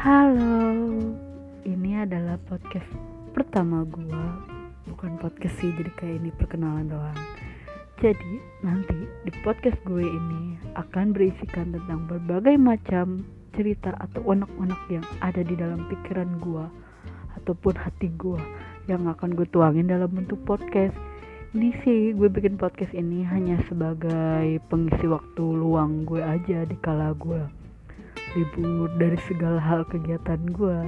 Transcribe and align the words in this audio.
Halo, 0.00 0.96
ini 1.68 1.92
adalah 1.92 2.40
podcast 2.48 2.88
pertama 3.36 3.84
gue 3.84 4.24
Bukan 4.88 5.20
podcast 5.20 5.60
sih, 5.60 5.76
jadi 5.76 5.92
kayak 5.92 6.24
ini 6.24 6.32
perkenalan 6.40 6.88
doang. 6.88 7.20
Jadi 8.00 8.40
nanti 8.64 8.96
di 8.96 9.32
podcast 9.44 9.76
gue 9.84 10.00
ini 10.00 10.56
akan 10.72 11.12
berisikan 11.12 11.76
tentang 11.76 12.08
berbagai 12.08 12.56
macam 12.56 13.28
cerita 13.52 13.92
atau 14.00 14.24
unek-unek 14.24 14.80
yang 14.88 15.04
ada 15.20 15.44
di 15.44 15.52
dalam 15.52 15.84
pikiran 15.92 16.32
gue 16.40 16.64
Ataupun 17.36 17.76
hati 17.76 18.08
gue 18.16 18.40
yang 18.88 19.04
akan 19.04 19.36
gue 19.36 19.44
tuangin 19.52 19.84
dalam 19.84 20.08
bentuk 20.08 20.40
podcast. 20.48 20.96
Ini 21.52 21.76
sih 21.84 22.16
gue 22.16 22.32
bikin 22.32 22.56
podcast 22.56 22.96
ini 22.96 23.20
hanya 23.28 23.60
sebagai 23.68 24.64
pengisi 24.72 25.04
waktu 25.04 25.44
luang 25.44 26.08
gue 26.08 26.24
aja 26.24 26.64
di 26.64 26.76
kala 26.80 27.12
gue 27.20 27.59
libur 28.34 28.90
dari 28.98 29.18
segala 29.26 29.58
hal 29.58 29.82
kegiatan 29.86 30.38
gue 30.50 30.78